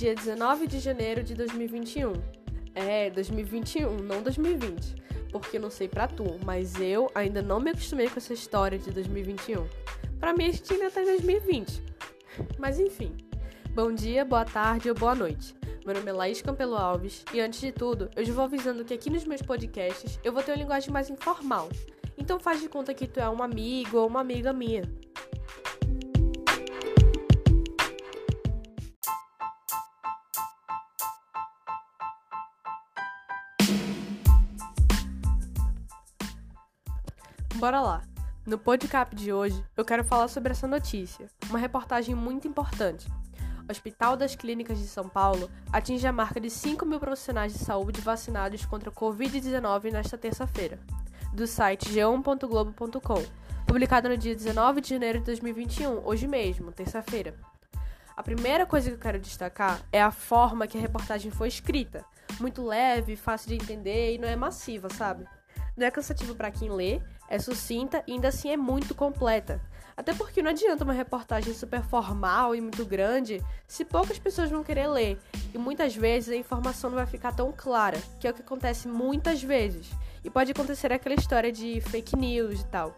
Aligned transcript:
dia 0.00 0.14
19 0.14 0.66
de 0.66 0.80
janeiro 0.80 1.22
de 1.22 1.34
2021. 1.34 2.14
É, 2.74 3.10
2021, 3.10 3.98
não 3.98 4.22
2020. 4.22 4.94
Porque 5.30 5.58
não 5.58 5.68
sei 5.68 5.88
pra 5.88 6.08
tu, 6.08 6.24
mas 6.42 6.80
eu 6.80 7.10
ainda 7.14 7.42
não 7.42 7.60
me 7.60 7.68
acostumei 7.68 8.08
com 8.08 8.16
essa 8.16 8.32
história 8.32 8.78
de 8.78 8.90
2021. 8.90 9.68
Pra 10.18 10.32
mim, 10.32 10.46
a 10.46 10.52
gente 10.52 10.72
ainda 10.72 10.90
tá 10.90 11.02
em 11.02 11.04
2020. 11.04 11.82
Mas 12.58 12.80
enfim. 12.80 13.14
Bom 13.74 13.92
dia, 13.92 14.24
boa 14.24 14.46
tarde 14.46 14.88
ou 14.88 14.94
boa 14.94 15.14
noite. 15.14 15.54
Meu 15.84 15.94
nome 15.94 16.08
é 16.08 16.12
Laís 16.14 16.40
Campelo 16.40 16.76
Alves 16.76 17.22
e 17.34 17.38
antes 17.38 17.60
de 17.60 17.70
tudo, 17.70 18.08
eu 18.16 18.24
já 18.24 18.32
vou 18.32 18.44
avisando 18.44 18.84
que 18.86 18.94
aqui 18.94 19.10
nos 19.10 19.26
meus 19.26 19.42
podcasts 19.42 20.18
eu 20.24 20.32
vou 20.32 20.42
ter 20.42 20.52
uma 20.52 20.58
linguagem 20.58 20.90
mais 20.90 21.10
informal. 21.10 21.68
Então 22.16 22.40
faz 22.40 22.62
de 22.62 22.70
conta 22.70 22.94
que 22.94 23.06
tu 23.06 23.20
é 23.20 23.28
um 23.28 23.42
amigo 23.42 23.98
ou 23.98 24.06
uma 24.06 24.20
amiga 24.20 24.50
minha. 24.50 24.82
Bora 37.60 37.78
lá! 37.78 38.02
No 38.46 38.56
podcast 38.56 39.14
de 39.14 39.34
hoje, 39.34 39.62
eu 39.76 39.84
quero 39.84 40.02
falar 40.02 40.28
sobre 40.28 40.52
essa 40.52 40.66
notícia, 40.66 41.26
uma 41.50 41.58
reportagem 41.58 42.14
muito 42.14 42.48
importante. 42.48 43.06
O 43.68 43.70
Hospital 43.70 44.16
das 44.16 44.34
Clínicas 44.34 44.78
de 44.78 44.86
São 44.86 45.06
Paulo 45.06 45.50
atinge 45.70 46.06
a 46.06 46.12
marca 46.12 46.40
de 46.40 46.48
5 46.48 46.86
mil 46.86 46.98
profissionais 46.98 47.52
de 47.52 47.58
saúde 47.58 48.00
vacinados 48.00 48.64
contra 48.64 48.88
a 48.88 48.92
Covid-19 48.94 49.92
nesta 49.92 50.16
terça-feira, 50.16 50.78
do 51.34 51.46
site 51.46 51.90
g1.globo.com, 51.90 53.22
publicado 53.66 54.08
no 54.08 54.16
dia 54.16 54.34
19 54.34 54.80
de 54.80 54.88
janeiro 54.88 55.18
de 55.18 55.26
2021, 55.26 56.00
hoje 56.02 56.26
mesmo, 56.26 56.72
terça-feira. 56.72 57.34
A 58.16 58.22
primeira 58.22 58.64
coisa 58.64 58.88
que 58.88 58.96
eu 58.96 59.00
quero 59.00 59.20
destacar 59.20 59.82
é 59.92 60.00
a 60.00 60.10
forma 60.10 60.66
que 60.66 60.78
a 60.78 60.80
reportagem 60.80 61.30
foi 61.30 61.48
escrita. 61.48 62.06
Muito 62.40 62.64
leve, 62.64 63.16
fácil 63.16 63.50
de 63.50 63.56
entender 63.56 64.14
e 64.14 64.18
não 64.18 64.28
é 64.28 64.34
massiva, 64.34 64.88
sabe? 64.88 65.26
Não 65.80 65.86
é 65.86 65.90
cansativo 65.90 66.34
para 66.34 66.50
quem 66.50 66.70
lê, 66.70 67.00
é 67.26 67.38
sucinta 67.38 68.04
e 68.06 68.12
ainda 68.12 68.28
assim 68.28 68.50
é 68.50 68.56
muito 68.56 68.94
completa. 68.94 69.62
Até 69.96 70.12
porque 70.12 70.42
não 70.42 70.50
adianta 70.50 70.84
uma 70.84 70.92
reportagem 70.92 71.54
super 71.54 71.82
formal 71.82 72.54
e 72.54 72.60
muito 72.60 72.84
grande 72.84 73.42
se 73.66 73.82
poucas 73.82 74.18
pessoas 74.18 74.50
vão 74.50 74.62
querer 74.62 74.88
ler. 74.88 75.18
E 75.54 75.56
muitas 75.56 75.96
vezes 75.96 76.28
a 76.28 76.36
informação 76.36 76.90
não 76.90 76.98
vai 76.98 77.06
ficar 77.06 77.32
tão 77.32 77.50
clara, 77.50 77.98
que 78.20 78.28
é 78.28 78.30
o 78.30 78.34
que 78.34 78.42
acontece 78.42 78.88
muitas 78.88 79.42
vezes. 79.42 79.90
E 80.22 80.28
pode 80.28 80.52
acontecer 80.52 80.92
aquela 80.92 81.14
história 81.14 81.50
de 81.50 81.80
fake 81.80 82.14
news 82.14 82.60
e 82.60 82.66
tal. 82.66 82.94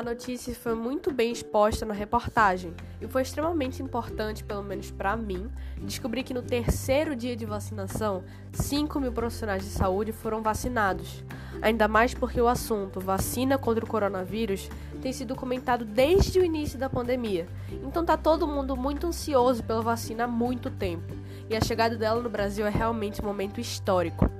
A 0.00 0.02
notícia 0.02 0.54
foi 0.54 0.74
muito 0.74 1.12
bem 1.12 1.30
exposta 1.30 1.84
na 1.84 1.92
reportagem 1.92 2.72
e 3.02 3.06
foi 3.06 3.20
extremamente 3.20 3.82
importante, 3.82 4.42
pelo 4.42 4.62
menos 4.62 4.90
para 4.90 5.14
mim, 5.14 5.50
descobrir 5.82 6.22
que 6.22 6.32
no 6.32 6.40
terceiro 6.40 7.14
dia 7.14 7.36
de 7.36 7.44
vacinação, 7.44 8.24
5 8.50 8.98
mil 8.98 9.12
profissionais 9.12 9.62
de 9.62 9.68
saúde 9.68 10.10
foram 10.10 10.40
vacinados. 10.40 11.22
Ainda 11.60 11.86
mais 11.86 12.14
porque 12.14 12.40
o 12.40 12.48
assunto 12.48 12.98
vacina 12.98 13.58
contra 13.58 13.84
o 13.84 13.88
coronavírus 13.88 14.70
tem 15.02 15.12
sido 15.12 15.36
comentado 15.36 15.84
desde 15.84 16.40
o 16.40 16.44
início 16.46 16.78
da 16.78 16.88
pandemia. 16.88 17.46
Então 17.70 18.02
tá 18.02 18.16
todo 18.16 18.48
mundo 18.48 18.74
muito 18.78 19.06
ansioso 19.06 19.62
pela 19.62 19.82
vacina 19.82 20.24
há 20.24 20.26
muito 20.26 20.70
tempo. 20.70 21.12
E 21.50 21.54
a 21.54 21.60
chegada 21.60 21.94
dela 21.94 22.22
no 22.22 22.30
Brasil 22.30 22.66
é 22.66 22.70
realmente 22.70 23.20
um 23.20 23.26
momento 23.26 23.60
histórico. 23.60 24.39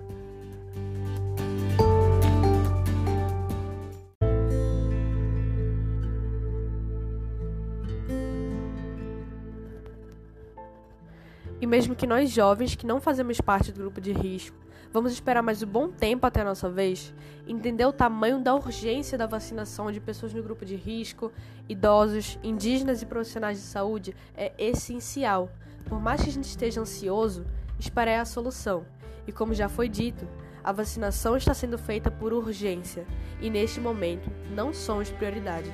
E 11.60 11.66
mesmo 11.66 11.94
que 11.94 12.06
nós 12.06 12.30
jovens, 12.30 12.74
que 12.74 12.86
não 12.86 13.00
fazemos 13.02 13.38
parte 13.38 13.70
do 13.70 13.80
grupo 13.80 14.00
de 14.00 14.12
risco, 14.12 14.56
vamos 14.90 15.12
esperar 15.12 15.42
mais 15.42 15.62
um 15.62 15.66
bom 15.66 15.88
tempo 15.88 16.26
até 16.26 16.40
a 16.40 16.44
nossa 16.44 16.70
vez, 16.70 17.12
entender 17.46 17.84
o 17.84 17.92
tamanho 17.92 18.38
da 18.40 18.54
urgência 18.54 19.18
da 19.18 19.26
vacinação 19.26 19.92
de 19.92 20.00
pessoas 20.00 20.32
no 20.32 20.42
grupo 20.42 20.64
de 20.64 20.74
risco, 20.74 21.30
idosos, 21.68 22.38
indígenas 22.42 23.02
e 23.02 23.06
profissionais 23.06 23.58
de 23.58 23.64
saúde 23.64 24.16
é 24.34 24.52
essencial. 24.58 25.50
Por 25.84 26.00
mais 26.00 26.22
que 26.22 26.30
a 26.30 26.32
gente 26.32 26.48
esteja 26.48 26.80
ansioso, 26.80 27.44
esperar 27.78 28.12
é 28.12 28.18
a 28.20 28.24
solução. 28.24 28.86
E 29.26 29.32
como 29.32 29.52
já 29.52 29.68
foi 29.68 29.86
dito, 29.86 30.26
a 30.64 30.72
vacinação 30.72 31.36
está 31.36 31.52
sendo 31.52 31.76
feita 31.76 32.10
por 32.10 32.32
urgência 32.32 33.06
e 33.38 33.50
neste 33.50 33.80
momento 33.80 34.30
não 34.50 34.72
somos 34.72 35.10
prioridade. 35.10 35.70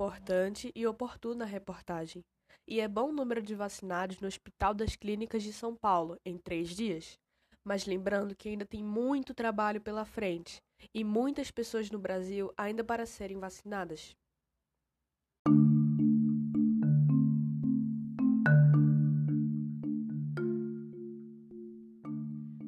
Importante 0.00 0.72
e 0.74 0.86
oportuna 0.86 1.44
reportagem. 1.44 2.24
E 2.66 2.80
é 2.80 2.88
bom 2.88 3.10
o 3.10 3.12
número 3.12 3.42
de 3.42 3.54
vacinados 3.54 4.18
no 4.18 4.26
Hospital 4.26 4.72
das 4.72 4.96
Clínicas 4.96 5.42
de 5.42 5.52
São 5.52 5.76
Paulo 5.76 6.16
em 6.24 6.38
três 6.38 6.70
dias. 6.70 7.18
Mas 7.62 7.84
lembrando 7.84 8.34
que 8.34 8.48
ainda 8.48 8.64
tem 8.64 8.82
muito 8.82 9.34
trabalho 9.34 9.78
pela 9.78 10.06
frente 10.06 10.56
e 10.94 11.04
muitas 11.04 11.50
pessoas 11.50 11.90
no 11.90 11.98
Brasil 11.98 12.50
ainda 12.56 12.82
para 12.82 13.04
serem 13.04 13.38
vacinadas. 13.38 14.16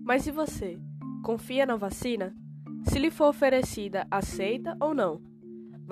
Mas 0.04 0.26
e 0.26 0.31
você? 0.31 0.78
Confia 1.25 1.64
na 1.64 1.76
vacina? 1.76 2.37
Se 2.84 2.99
lhe 2.99 3.10
for 3.10 3.28
oferecida, 3.28 4.06
aceita 4.10 4.76
ou 4.78 4.93
não? 4.93 5.31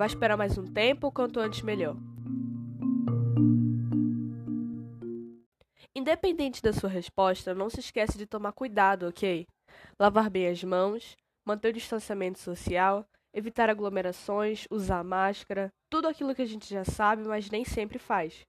Vai 0.01 0.07
esperar 0.07 0.35
mais 0.35 0.57
um 0.57 0.65
tempo, 0.65 1.11
quanto 1.11 1.39
antes 1.39 1.61
melhor. 1.61 1.95
Independente 5.95 6.59
da 6.59 6.73
sua 6.73 6.89
resposta, 6.89 7.53
não 7.53 7.69
se 7.69 7.81
esqueça 7.81 8.17
de 8.17 8.25
tomar 8.25 8.51
cuidado, 8.51 9.07
ok? 9.07 9.45
Lavar 9.99 10.27
bem 10.31 10.47
as 10.47 10.63
mãos, 10.63 11.15
manter 11.45 11.67
o 11.69 11.73
distanciamento 11.73 12.39
social, 12.39 13.05
evitar 13.31 13.69
aglomerações, 13.69 14.65
usar 14.71 15.03
máscara, 15.03 15.71
tudo 15.87 16.07
aquilo 16.07 16.33
que 16.33 16.41
a 16.41 16.47
gente 16.47 16.67
já 16.67 16.83
sabe, 16.83 17.21
mas 17.27 17.51
nem 17.51 17.63
sempre 17.63 17.99
faz. 17.99 18.41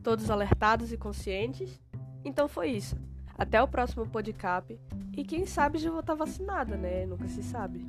Todos 0.00 0.30
alertados 0.30 0.92
e 0.92 0.96
conscientes? 0.96 1.82
Então 2.24 2.46
foi 2.46 2.70
isso. 2.70 2.94
Até 3.36 3.60
o 3.60 3.66
próximo 3.66 4.08
podcast. 4.08 4.78
E 5.20 5.24
quem 5.24 5.44
sabe 5.44 5.76
já 5.76 5.90
vou 5.90 6.00
estar 6.00 6.14
vacinada, 6.14 6.78
né? 6.78 7.04
Nunca 7.04 7.28
se 7.28 7.42
sabe. 7.42 7.84